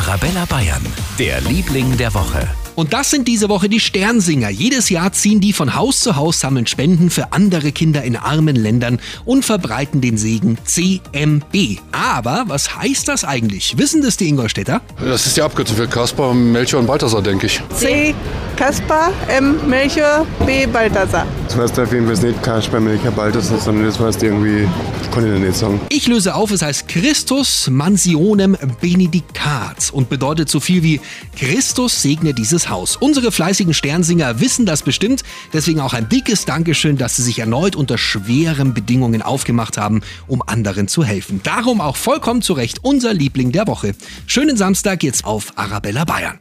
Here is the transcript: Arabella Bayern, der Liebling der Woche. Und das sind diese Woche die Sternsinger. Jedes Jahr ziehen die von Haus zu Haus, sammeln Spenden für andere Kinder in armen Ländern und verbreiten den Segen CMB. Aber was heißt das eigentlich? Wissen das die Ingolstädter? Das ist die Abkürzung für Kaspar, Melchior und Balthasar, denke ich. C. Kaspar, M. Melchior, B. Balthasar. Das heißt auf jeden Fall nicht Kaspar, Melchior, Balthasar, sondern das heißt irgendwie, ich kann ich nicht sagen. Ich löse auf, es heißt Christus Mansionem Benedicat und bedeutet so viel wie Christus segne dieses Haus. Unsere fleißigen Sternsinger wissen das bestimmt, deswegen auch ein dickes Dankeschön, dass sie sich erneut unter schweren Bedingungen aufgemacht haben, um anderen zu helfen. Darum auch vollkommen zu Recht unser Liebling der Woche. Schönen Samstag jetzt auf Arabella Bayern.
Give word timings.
Arabella 0.00 0.46
Bayern, 0.46 0.80
der 1.18 1.42
Liebling 1.42 1.98
der 1.98 2.14
Woche. 2.14 2.48
Und 2.74 2.94
das 2.94 3.10
sind 3.10 3.28
diese 3.28 3.50
Woche 3.50 3.68
die 3.68 3.80
Sternsinger. 3.80 4.48
Jedes 4.48 4.88
Jahr 4.88 5.12
ziehen 5.12 5.40
die 5.40 5.52
von 5.52 5.74
Haus 5.74 6.00
zu 6.00 6.16
Haus, 6.16 6.40
sammeln 6.40 6.66
Spenden 6.66 7.10
für 7.10 7.34
andere 7.34 7.70
Kinder 7.70 8.02
in 8.02 8.16
armen 8.16 8.56
Ländern 8.56 8.98
und 9.26 9.44
verbreiten 9.44 10.00
den 10.00 10.16
Segen 10.16 10.56
CMB. 10.64 11.80
Aber 11.92 12.44
was 12.46 12.78
heißt 12.78 13.08
das 13.08 13.24
eigentlich? 13.24 13.76
Wissen 13.76 14.00
das 14.00 14.16
die 14.16 14.28
Ingolstädter? 14.28 14.80
Das 15.04 15.26
ist 15.26 15.36
die 15.36 15.42
Abkürzung 15.42 15.76
für 15.76 15.86
Kaspar, 15.86 16.32
Melchior 16.32 16.80
und 16.80 16.86
Balthasar, 16.86 17.20
denke 17.20 17.44
ich. 17.44 17.60
C. 17.74 18.14
Kaspar, 18.56 19.12
M. 19.28 19.68
Melchior, 19.68 20.26
B. 20.46 20.64
Balthasar. 20.64 21.26
Das 21.50 21.58
heißt 21.58 21.80
auf 21.80 21.92
jeden 21.92 22.06
Fall 22.06 22.24
nicht 22.24 22.40
Kaspar, 22.44 22.78
Melchior, 22.78 23.10
Balthasar, 23.10 23.58
sondern 23.58 23.86
das 23.86 23.98
heißt 23.98 24.22
irgendwie, 24.22 24.68
ich 25.02 25.10
kann 25.10 25.34
ich 25.34 25.40
nicht 25.40 25.56
sagen. 25.56 25.80
Ich 25.88 26.06
löse 26.06 26.36
auf, 26.36 26.52
es 26.52 26.62
heißt 26.62 26.86
Christus 26.86 27.68
Mansionem 27.68 28.56
Benedicat 28.80 29.90
und 29.92 30.08
bedeutet 30.08 30.48
so 30.48 30.60
viel 30.60 30.84
wie 30.84 31.00
Christus 31.36 32.02
segne 32.02 32.34
dieses 32.34 32.70
Haus. 32.70 32.94
Unsere 32.94 33.32
fleißigen 33.32 33.74
Sternsinger 33.74 34.38
wissen 34.38 34.64
das 34.64 34.82
bestimmt, 34.82 35.24
deswegen 35.52 35.80
auch 35.80 35.92
ein 35.92 36.08
dickes 36.08 36.44
Dankeschön, 36.44 36.96
dass 36.96 37.16
sie 37.16 37.22
sich 37.22 37.40
erneut 37.40 37.74
unter 37.74 37.98
schweren 37.98 38.72
Bedingungen 38.72 39.20
aufgemacht 39.20 39.76
haben, 39.76 40.02
um 40.28 40.42
anderen 40.46 40.86
zu 40.86 41.02
helfen. 41.02 41.40
Darum 41.42 41.80
auch 41.80 41.96
vollkommen 41.96 42.42
zu 42.42 42.52
Recht 42.52 42.78
unser 42.82 43.12
Liebling 43.12 43.50
der 43.50 43.66
Woche. 43.66 43.96
Schönen 44.28 44.56
Samstag 44.56 45.02
jetzt 45.02 45.24
auf 45.24 45.48
Arabella 45.56 46.04
Bayern. 46.04 46.38